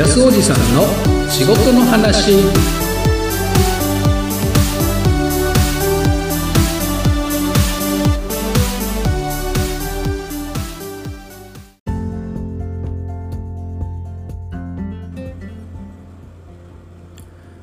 [0.00, 0.86] 安おじさんの
[1.28, 2.32] 仕事の話。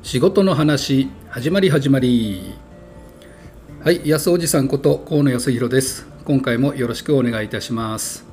[0.04, 2.54] 仕事の話始まり始まり。
[3.82, 6.06] はい安おじさんこと河野康弘です。
[6.24, 8.27] 今回もよろしくお願いいたします。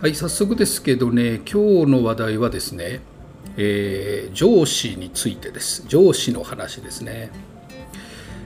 [0.00, 3.00] はい早速ですけどね今日の話題はですね、
[3.56, 7.32] えー、上司についてです上司の話ですね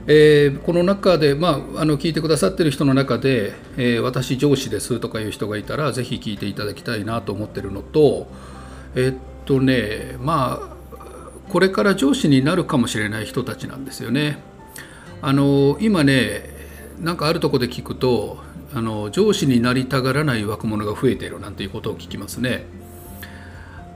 [0.07, 8.27] えー、この中で、まあ、あの聞いてくださってる人の中で、えー、私、上司ですとかいう人がいたら、ぜひ聞いていただきたいなと思ってるのと、
[8.95, 9.15] えー、っ
[9.45, 14.39] とね、まあ、これから上司になるかもしれない人たちなんですよね。
[15.21, 16.49] あの今ね、
[16.99, 18.39] なんかあるとこで聞くと
[18.73, 22.65] あの、上司になりたがらない若者が増えているなんていうことを聞きますね。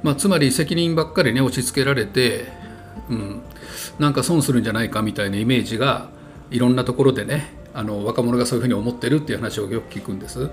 [0.03, 2.45] まあ、つまり責任ばっかりね押し付けられて、
[3.09, 3.41] うん、
[3.97, 6.09] なんか損するんじゃないかみたいなイメージが
[6.51, 10.49] いろんなところでねあの若者がそういうふうに思ってるっていう話をよく聞くんです。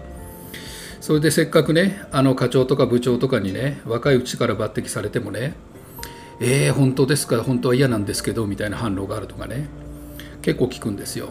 [1.01, 5.55] それでせっかくねあの課長とか部長とかにね若いうちから抜擢されてもね
[6.41, 7.43] えー、本当ですか？
[7.43, 9.69] 本当は嫌なんですけどみたいな反応があるとかね
[10.41, 11.29] 結構聞くんですよ。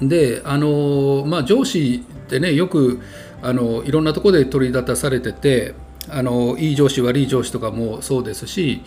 [0.00, 3.00] であの、まあ、上司ってねよく
[3.42, 5.74] あのいろんなところで取り沙汰されてて
[6.08, 8.82] あのいい上司悪い上司とかもそうですし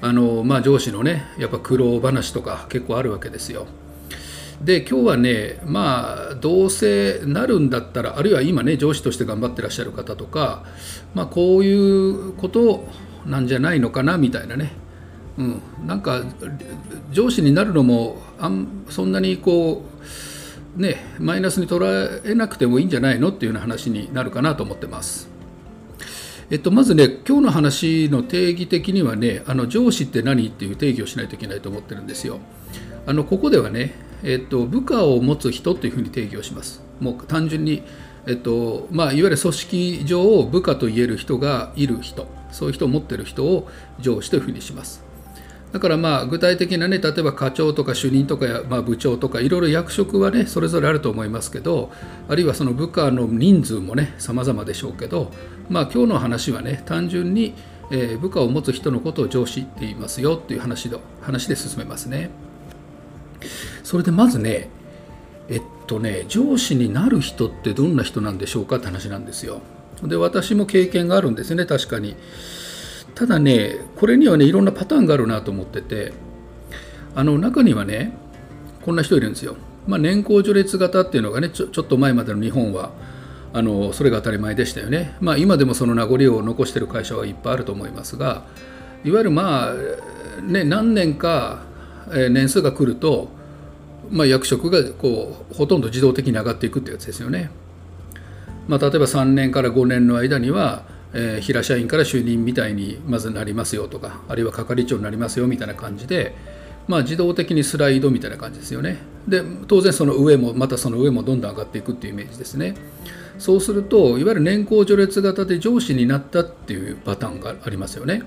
[0.00, 3.66] あの、まあ、上司のねやっぱ苦労話とか結構あるわけですよ。
[4.62, 10.64] で今日はねまあどうせなるんだったらあるいは今ね上司として頑張ってらっしゃる方とか、
[11.12, 12.86] まあ、こういうこと
[13.26, 14.72] なんじゃないのかなみたいなね、
[15.38, 16.22] うん、なんか
[17.10, 19.93] 上司になるのもあんそんなにこう
[20.76, 25.34] ねマイナスに捉えなくてもいいんじゃないのっていうような話になるかなと思ってます。
[26.50, 32.38] えっと、まずね、今日の話の定義的にはね、あの上司って何っていう定義をしないといけないと思ってるんですよ。
[33.06, 36.82] あのここではね、えっと、部下を持つ人というふうに定義をします。
[37.00, 37.82] もう単純に、
[38.26, 43.68] えっとまあ、いわゆる組織上部下と言える人がいる人、そういう人を持ってる人を
[44.00, 45.02] 上司というふうにします。
[45.74, 51.90] だからまあ具体的なね、例えば課長とか主任とか、まあ、部長とか、いろいろ役職はね、それぞれあると思いますけど、
[52.28, 55.32] あるいはその部下の人数もね、様々でしょうけど、
[55.68, 57.54] まあ今日の話はね、単純に、
[57.90, 62.30] え、部下を持つ人のことを上司って言いますよっていう話で話で進めますね。
[63.82, 64.68] それでまずね、
[65.48, 69.60] えっとね、上司になる人ってどんな人なんでしょうかって話なんですよ。
[70.04, 72.14] で、私も経験があるんですね、確かに。
[73.14, 76.12] ただねこれにはねいろんなパターンがあるなと思ってて
[77.14, 78.12] あの中にはね
[78.84, 82.90] こんな人いるんですよ、まあ、年功序列型っていうのがねちょちょっと前までの日本は
[83.52, 88.42] あのそれが当たり前でしたよね、まあ、今でもその名残を残してる会社はいっぱいあると思いますが
[89.04, 91.62] いわゆるまあ、ね、何年か
[92.30, 93.28] 年数が来ると、
[94.10, 97.50] まあ、役職がこうほとんど自動的に上がっていくってやつですよね。
[98.66, 106.34] まあ、例えば3年から5年の間にはえー、平社員から就任みたいにまずなりますよとかあるいは係長になりますよみたいな感じで、
[106.88, 108.98] まあ、自動的にスライドみたいな感じですよね。
[109.28, 112.74] で当然その上もまたその上もどんどん上がっていくっていうイメージですね。
[113.38, 118.22] そうするといわゆる年功序列型で上司になったっていうパターンがありますよね。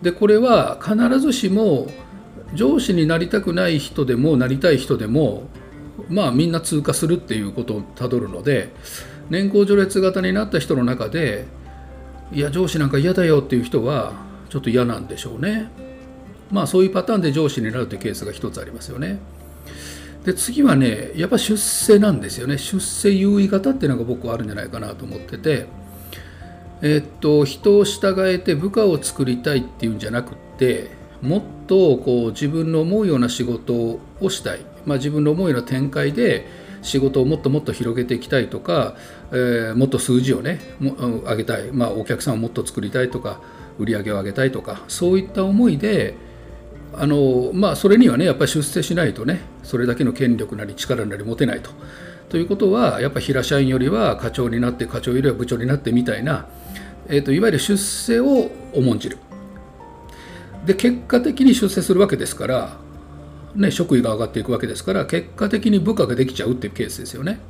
[0.00, 1.88] でこれは必ずしも
[2.54, 5.44] 上司になりたくない人でもなりたい人でも
[6.08, 8.70] まあみんな通過するっていうことをたどるので
[9.28, 11.46] 年功序列型になった人の中で
[12.32, 14.12] いや上司なんか嫌だよっていう人は
[14.48, 15.68] ちょっと嫌なんでしょうね。
[16.50, 19.18] まあそういうパターンで上司になるというケースが一つありますよね。
[20.24, 22.58] で次はねやっぱ出世なんですよね。
[22.58, 25.66] 出世優位型っていうのが僕はあるんじゃないかなと思ってて。
[26.82, 36.46] え、っと人を従えて部下を作りたいっていうんじゃなくってもっとこう自分の思うような仕事をしたい、まあ、自分の思うような展開で
[36.82, 38.96] 仕事をもっともっと広げていきたいとか、
[39.32, 43.40] えー、もっと数字をね上げたい、まあ、お客さんをもっと作りたいとか
[43.78, 46.14] 売り上げを上げたいとかそういった思いで
[46.94, 51.70] あの、まあ、それにはねやっぱり出世しないとねそれだけの権力なり力なり持てないと。
[52.28, 56.46] ということはやっぱ平社員よりは課長になって課長よりは部長になってみたいな、
[57.08, 59.18] えーと、いわゆる出世を重んじる。
[60.64, 62.76] で結果的に出世するわけですから
[63.54, 67.40] ね、職位が上がっていくわけですから結果的に部下ができちゃうっていうケースですよね。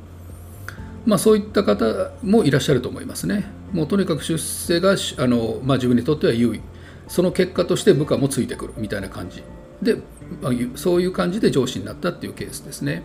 [1.05, 3.45] まあ、そういった方もいらっしゃると思いますね。
[3.71, 6.61] もうとにかく出世があの、まあ、自分にとっては優位
[7.07, 9.43] その結果として部下もついてくるみたいな感じ
[9.81, 9.95] で、
[10.41, 13.03] まあ、そういう感じで上司になったっていうケースですね。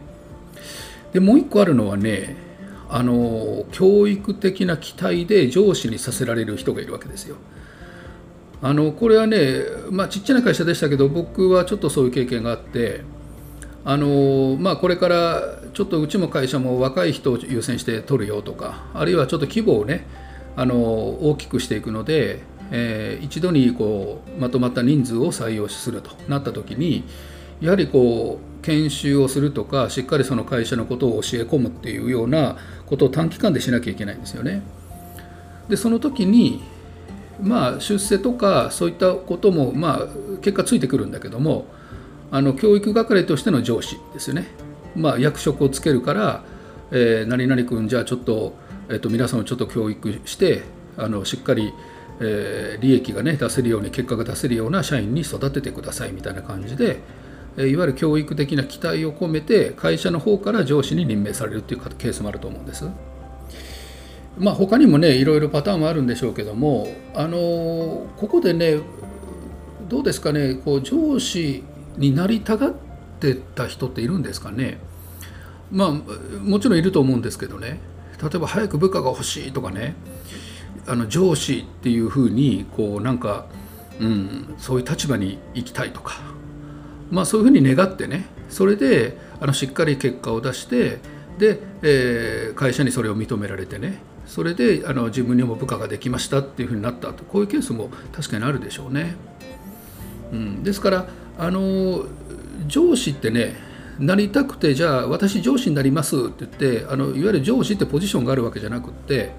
[1.13, 2.37] でもう一個あるのはね
[2.89, 7.37] あの教育的な期待で上司にさせられる人がいるわけですよ。
[8.67, 13.03] あのこれはね、まあ、ちっちゃな会社でしたけど僕はちょっとそういう経験があって
[13.85, 20.05] あの、まあ、これからちょっとうちも会社も若い人を優先して取るよとかあるいはちょっと規模をね
[20.57, 22.41] あの大きくしていくので、
[22.73, 27.05] えー、一度にこうまとまった人数を採用するとなった時に
[27.61, 34.63] やはりこう研修をするとかしっかりその会社のことを教え込むっていうようなことを短期間でしなきゃいけないんですよね。
[35.69, 36.75] でその時に
[37.43, 40.07] まあ出世とかそういったこともまあ
[40.41, 41.67] 結果ついてくるんだけども
[42.31, 44.47] あの教育係としての上司ですよね。
[44.97, 46.43] まあ、役職をつけるから、
[46.91, 48.55] えー、何々君じゃあちょっと,、
[48.89, 50.63] えー、と皆さんをちょっと教育して
[50.97, 51.73] あのしっかり、
[52.21, 57.01] えー、利益がね出せるように結果が出せるような社員に育ててくださいみたいな感じで
[57.59, 62.87] いわゆる教育的な期待を込めて会社の方から上司に任命されるというケースもあると思うんです。
[64.39, 68.81] まあ、他にもねいろいろパターンもあるんでしょうけどもあのここでね
[69.89, 71.65] どうですかねこう上司
[71.97, 72.75] になりたがっ
[73.21, 74.79] てた人っているんですかね。
[75.71, 75.91] まあ
[76.41, 77.81] もちろんいると思うんですけどね。
[78.23, 79.95] 例えば早く部下が欲しいとかね。
[80.87, 83.47] あの上司っていうふうにこうなんか、
[83.99, 86.21] うん、そういう立場に行きたいとか。
[87.11, 88.27] まあ、そういうふうに願ってね。
[88.49, 90.99] それであのしっかり結果を出して
[91.39, 94.01] で、えー、会社にそれを認められてね。
[94.27, 99.17] それであの自分にも部下ができましたっていうふうになったとこういうケースも確かにあるでしょうね。
[100.33, 101.07] うん、ですから
[101.39, 102.05] あの
[102.67, 103.55] 上司ってね
[103.99, 109.33] なりたくてじゃあ私上司になりますって言ってあのいわゆる上司ってポジションがあるわけじゃなくって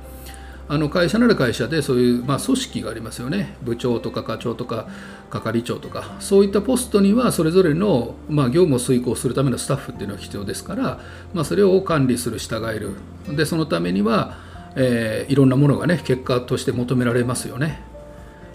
[0.69, 3.55] あの会社なら会社でそういう、まあ、組織がありますよね。
[3.61, 4.87] 部長とか課長とか
[5.29, 10.99] 係長とかそういったポストにはそれぞれの、まあ、業務を遂行するためのスタッフっていうのが必要ですから、
[11.33, 12.95] まあ、それを管理する従える。
[13.35, 14.37] でそのためには、
[14.79, 17.81] えー、いろんなものがね結果として求められますよね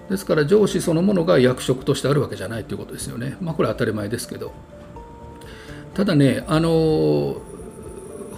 [0.09, 4.53] ですから上司そのものが役職としてあるわけじゃないということですよねまあこれは当たり前ですけど
[5.95, 7.37] ただねあの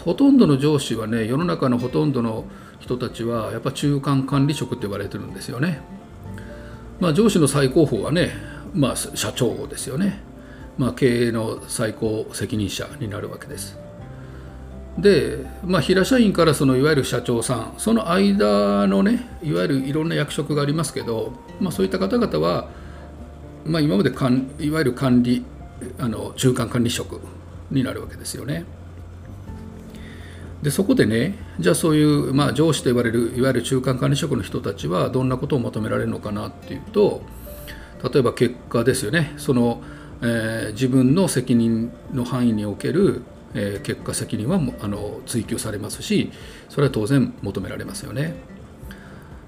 [0.04, 2.46] ほとんどの上司はね世の中のほとんどの
[2.80, 5.80] 人たちはやっぱ中間管理職って言われてるんですよね。
[7.00, 8.30] まあ、上司の最高峰はね、
[8.74, 10.20] まあ、社長ですよね。
[10.76, 13.78] まあ、経営の最高責任者になるわけです。
[14.98, 22.68] で、まあ、平社員からそのいわゆる社長さんその間のねいわゆるいろんな役職がありますけど、まあ、そういった方々は、
[23.64, 25.44] まあ、今までかんいわゆる管理
[25.98, 27.20] あの中間管理職
[27.70, 28.64] になるわけですよね。
[30.62, 37.20] でそこでねじゃあそういう、まあ、上司と呼ばれるいわゆる中間管理職の人たちはどんなことを求められるのかなっていうと
[38.02, 39.82] 例えば結果ですよねその、
[40.22, 43.22] えー、自分の責任の範囲における、
[43.54, 46.30] え、結果責任はあの追求されますし
[46.68, 48.34] それは当然求められますよね。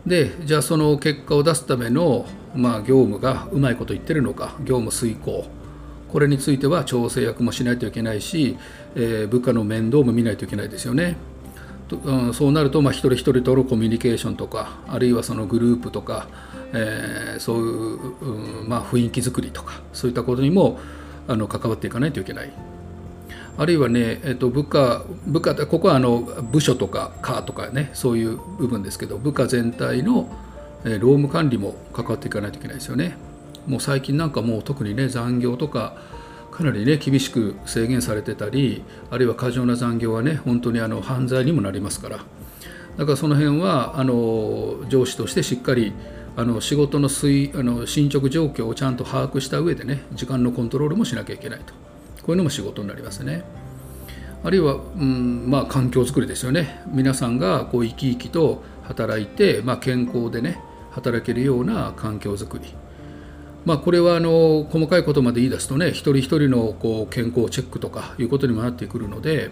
[0.06, 5.44] でじゃあその結果を出すための、まあ、業務がうまいこと言ってるのか業務遂行
[6.08, 8.56] これについては調整役もしないといけないし、
[8.94, 11.16] えー、部下の面倒も見ないといけないですよね。
[11.88, 16.28] とうん、そうなると、まあ、一人一人とのコミュニケーションとかあるいはそのグループとか、
[16.72, 17.64] えー、そういう、
[18.62, 20.80] うんまあ、雰囲気作りとかそういったことにも
[21.28, 22.75] あの関わっていかないといけない。
[23.58, 30.28] あるいはね、えっと、部下部下ここはあの部署とか課とかねそういう部分ですけど部下全体の
[30.84, 33.16] 労務管理も関わっていかないといけないですよね。
[33.66, 35.96] もう最近なんかもう特にね残業とか
[36.52, 42.18] かなりね厳しく制限されてたりあるいは過剰な残業はね本当にあの犯罪にもなりますから
[42.96, 45.92] だからその辺はあの上司としてしっかり
[46.36, 51.74] あの仕事の推あの進捗状況をちゃんと把握した上でね時間のコントロールもしなきゃいけないと
[52.26, 53.44] こういうのも仕事になりますね。
[54.42, 56.82] あるいは、うんまあ、環境づくりですよね。
[56.88, 62.74] 皆さんがこう生き生きと働いて、まあ、健康でね働けるような環境づくり。
[63.64, 69.50] まあ、これはあの細かいことまで言い出すとね一人一人のこう健康チェックとかいうことにもなってくるので、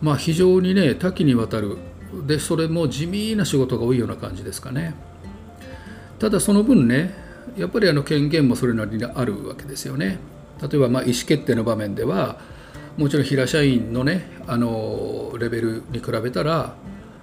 [0.00, 1.78] まあ、非常にね多岐にわたる。
[2.26, 4.94] でそれも地味な仕事が多いような感じですかね。
[6.18, 7.14] ただその分ね
[7.56, 10.18] やっぱりあの権限もそれなりにあるわけですよね。
[10.62, 12.38] 例えばまあ意思決定の場面では
[12.96, 16.74] もちろん平社員のねあのレベルに比べたら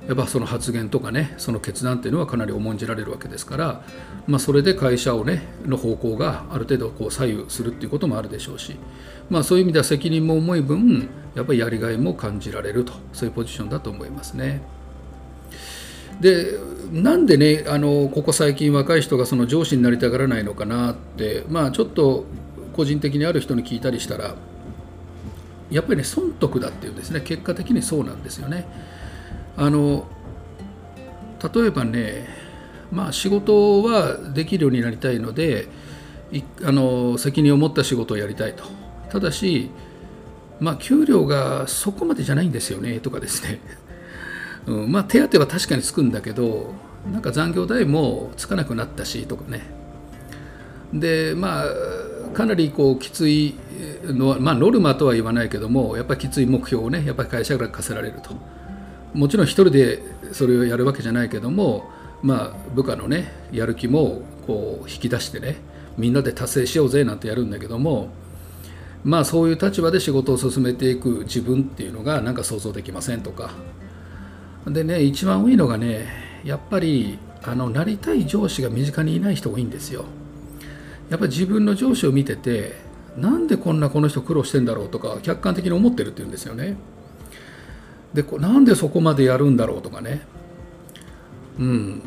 [0.07, 3.81] やっぱその発言とかねその決断っていうのはかなり重んじられるわけですから、
[4.25, 8.77] まあ、それで会社をねの方向がある程度こう左右するっていうこともあるでしょうし、
[9.29, 14.61] まあ、そういう意味では責任も重い分やっぱりやりがいも感じられるとそういうポジションだと思いますね。
[16.21, 16.57] で
[16.91, 22.25] なんでねあのここ最近若い人がその上司になりたがらないのかなってまあちょっと
[22.77, 24.35] 個人的にある人に聞いたりしたら
[25.69, 27.19] やっぱりね損得だっていうんですね。
[27.19, 28.65] 結果的にそうなんですよね。
[29.57, 30.07] あの
[31.53, 32.47] 例えばね
[32.91, 35.67] まあ、仕事はできるようになりたいので
[36.63, 38.63] あの責任を持った仕事をやりたいと。
[39.09, 39.69] ただし、
[40.59, 42.99] まあ、給料がそこまでじゃないんですよね。
[42.99, 43.59] とかですね、
[44.67, 44.91] うん。
[44.91, 46.73] まあ、手当は確かにつくんだけど
[47.11, 49.61] なんか残業代もつかなくなったしとかね。
[50.93, 51.65] でまあ
[52.37, 53.55] かなりこうきつい
[54.03, 58.29] の、まあ、ノルマとは言わないけどもやっぱりきつい目標をねやっぱり会社から課せられると。
[59.15, 60.03] もちろん一人で
[60.33, 61.89] それをやるわけじゃないけども
[62.21, 65.55] まあ部下のねやる気もこう引き出してね
[65.97, 68.09] みんなで達成しようぜなんてやるんだけども
[69.03, 73.49] まあそういう立場で仕事を進めていく自分っていうのがなんか想像できませんとか。
[74.67, 76.05] でね一番多いのがね
[76.43, 80.05] やっぱりあのなりたい上司が身近にいない人多いんですよ。
[81.09, 82.73] やっぱり自分の上司を見てて
[83.17, 86.75] なんでこんなこの人苦労してんだろうとか客観的に思ってるっていうんですよね。
[88.13, 90.21] でなんでそこまでやるんだろうとかね。
[91.59, 92.01] うん。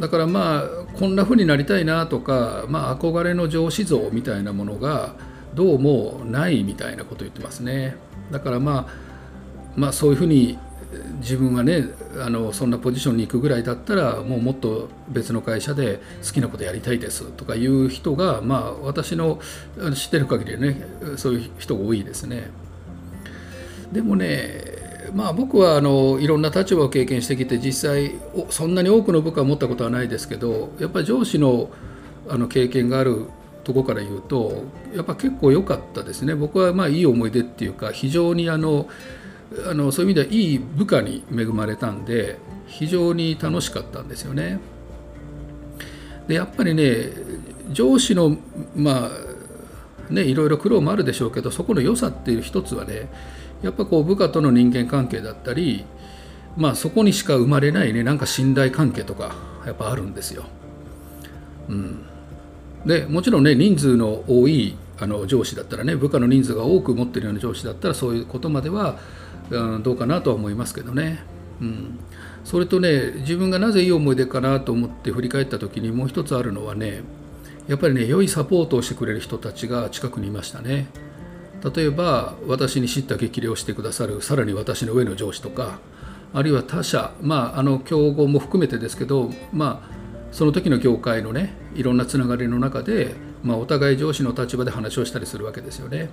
[0.00, 0.62] だからまあ
[0.98, 5.14] こんな風になりたいなとか、まあ、憧れの上司像みたいなものが
[5.54, 7.96] どうもないみたいなことを言ってますね。
[8.30, 8.94] だからまあ
[9.76, 10.58] まあそういうふうに
[11.20, 11.84] 自分はね
[12.18, 19.40] あのそんなポジションに行くぐらいだったらもうもっと別の会社で好きなことやりたいですとかいう人がまあ私の
[19.94, 20.86] 知ってる限りね
[21.16, 22.50] そういう人が多いですね。
[23.92, 24.74] でもね
[25.12, 28.12] まあ、僕はあのいろんな立場を経験してきて実際
[28.50, 31.70] そんなに多くの部下を持ったことはないですけどやっぱり上司の
[32.26, 33.26] あの経験がある
[33.64, 38.88] とこから言うとやっぱ結構良かったですね僕はまあいい思い出っていうか非常にあの
[39.68, 44.60] あのそういう意味ではいい部下に恵まれたんで非常に楽しかったんですよね。
[46.26, 47.10] でやっぱりね
[47.70, 48.36] 上司の
[48.74, 53.08] まあねいろいろ苦労もあるでしょうけどそこの良さっていう一つはね
[53.62, 55.84] やっぱこう部下との人間関係だったり
[56.56, 59.34] まあそこにしか生まれないねなんか信頼関係とか
[59.66, 60.44] やっぱあるんですよ。
[61.68, 62.04] うん、
[62.84, 68.98] でもちろんね人数の多いあの上司だったらね部下の人数が多く持ってるような上司だったらそういうことまでは、
[69.50, 71.22] うん、どうかなとは思いますけどね。
[71.60, 71.98] うん、
[72.44, 77.02] それとね自分がなぜいい思い出かなと思って振り返った時にもう一つあるのはね
[77.68, 80.88] やっぱりね良いサポートをしてくれる人たちが近くにいましたね。
[81.74, 85.78] 例えば私に知った激励をしてくださるさらに私の上の上司とか
[86.34, 89.94] あるいは他社まああの競合も含めてですけどまあ
[90.30, 96.08] その時の業界のねいろんなつながりの中で、まあ、お互い上司の立場で話をしたりするわけですよね。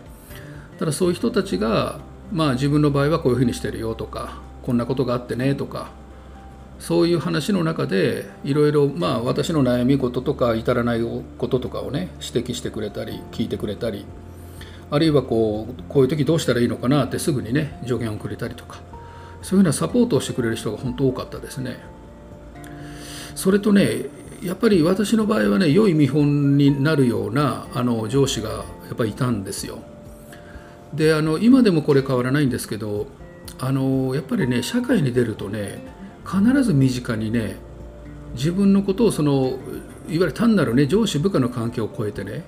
[0.78, 2.00] ただそういう人たちが、
[2.32, 5.90] まあ、自分の場合はこういうふうにしてるよとかこんなことがあってねとか
[6.80, 11.02] そういう話の中でいろいろまあ私の悩み事とか至らない
[11.38, 14.06] こととかをね指摘してくれたり聞いてくれたり
[14.90, 18.80] あるいはこうこういう時どうしたらいいのかなってすぐにね助言をくれたりとか
[19.42, 21.78] そういうようなサポートをしてくれる人が本当多かったですね。
[23.36, 24.06] それとね
[24.44, 29.80] やっぱり私の場合はね良い見本になるようなあの上司がやっぱりいたんですよ。
[30.94, 33.08] であの今でもこれ変わらないんですけど
[33.60, 35.84] あのやっぱりね社会に出るとね
[36.26, 37.56] 必ず身近にね
[38.34, 39.58] 自分のことをそのいわ
[40.08, 42.44] ゆる単なるね上司部下の関係を超えてね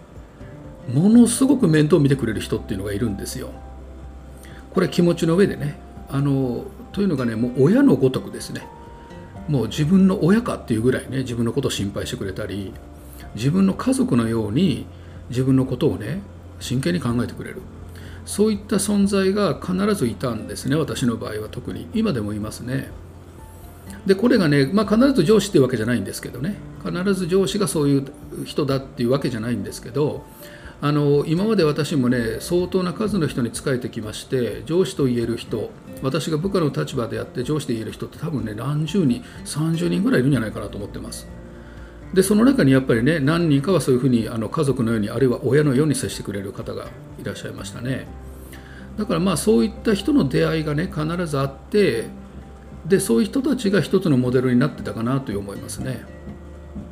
[0.93, 3.51] ものすごく面倒を見てくれる人っていうのがいるんですよ。
[4.73, 8.67] これ気持ちの上でねあのというのがねもう親のごとくですね
[9.47, 12.73] もう自分の親かっていうぐらいね自分のことを心配してくれたり
[13.35, 14.85] 自分の家族のように
[15.29, 16.21] 自分のことをね
[16.59, 17.62] 真剣に考えてくれる
[18.25, 21.87] そういった存在が必ずいたんですね私の場合は特に。
[21.93, 22.89] 今でもいますね。
[24.05, 26.55] でこれがね、まあ、必ず上司っていうわけじゃないんですけどね。
[26.83, 28.05] 必ず上司がそういう
[28.45, 30.25] 人だっていうわけじゃないんですけど
[30.81, 35.69] あの今まで私もね相当な数の人に仕えてきまして上司と言える人
[36.01, 41.25] 私が部下の立場であって上司で言える人って多分ね何十人30人ぐらいいるんじゃないかなと思ってます。
[42.13, 46.88] でその中にやっぱりね何人かはそういうふうにあの家族のようにあるいは親のように接してくれる方が
[47.20, 48.05] いらっしゃいましたね
[48.98, 52.05] だからまあそういった人の出会いがね必ずあって
[52.86, 56.05] でそういう人たちが一つのモデルになってたかなという思いますね。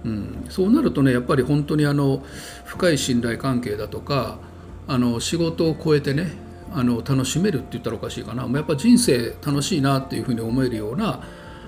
[0.05, 2.23] うん、そうなるとねやっぱり本当にあの
[2.65, 4.39] 深い信頼関係だとか
[4.87, 6.31] あの仕事を超えてね
[6.73, 11.23] あの楽しめるって言ったらおかしいかなやっぱ人生楽しいなっていうふうに思えるような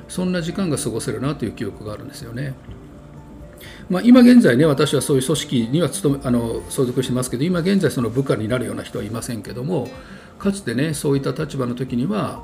[0.08, 2.54] そんな時間が過ごせるなという記憶があるんですよね。
[3.90, 9.88] まあ、今現在ね私はそういう組織には勤めあの所属してますけど今現在その部下になるような人はいませんけども
[10.40, 12.44] かつてねそういった立場の時には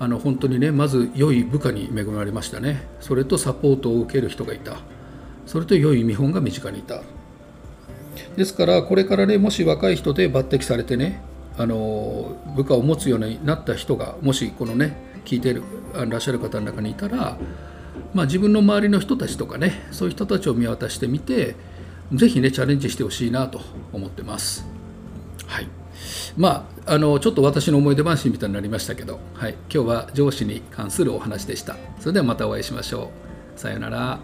[0.00, 2.86] あの本当にねまず良い部下に恵まれましたね。
[3.00, 4.76] それとサポートを受ける人がいた。
[5.46, 7.02] それと良い見本が身近にいた。
[8.36, 11.20] ですからこれからねもし若い人で抜擢されてね
[11.56, 15.62] あの部下を持つようになった人がもしこのね聞いてる
[15.94, 17.36] らっしゃる方の中にいたら
[18.18, 21.54] まあ、自分の周りの人たちとかねそういう人たちを見渡してみて
[22.12, 23.60] ぜひねチャレンジしてほしいなと
[23.92, 24.66] 思ってます。
[25.46, 25.68] はい
[26.36, 31.76] まあ、あのちょっと私の思い出話みたいになりましたけど、はい、今日は上司に関するお話でした。
[32.00, 33.12] それではまたお会いしましょ
[33.56, 33.60] う。
[33.60, 34.18] さようなら。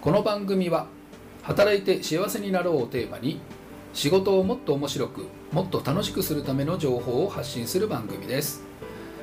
[0.00, 0.88] この番組は
[1.46, 3.38] 働いて幸せになろうをテーマに
[3.94, 8.64] 仕事をもっと面白くもっと楽しくするための情報を発信する番組です。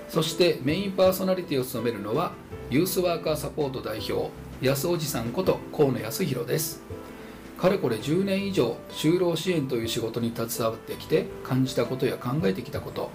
[0.08, 2.32] そしてメインパーソナリティを務めるのは
[2.70, 4.30] ユースワーカーサポート代表
[4.62, 6.82] 安おじさんこと河野康弘です。
[7.58, 13.10] かれこれ10年以上就労支援という仕事に携わってきて感じたことや考えてきたこと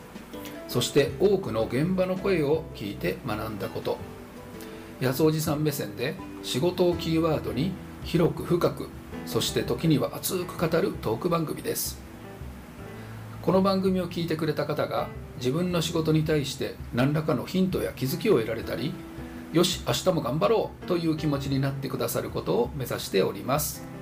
[0.69, 3.97] そして多くの現場の声を聞いて学んだこと。
[5.00, 7.73] 安おじさん目線で仕事をキーワードに
[8.09, 8.88] 広く深く
[9.27, 12.00] そして時には熱く語るトーク番組です。
[13.43, 18.95] この番組を聞いてくれた方が自分の仕事に対して何らかのヒントや気づきを得られたり
[19.53, 23.98] よし明日も頑張ろうという気持ちになってくださることを目指しております。